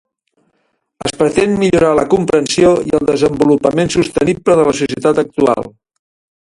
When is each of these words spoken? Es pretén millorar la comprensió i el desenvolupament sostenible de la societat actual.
Es 1.09 1.13
pretén 1.19 1.53
millorar 1.63 1.91
la 1.99 2.07
comprensió 2.15 2.73
i 2.93 2.95
el 3.01 3.07
desenvolupament 3.11 3.95
sostenible 3.99 4.59
de 4.63 4.67
la 4.71 4.77
societat 4.83 5.27
actual. 5.29 5.73